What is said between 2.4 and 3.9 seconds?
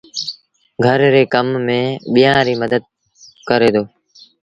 ريٚ مدت ڪري دو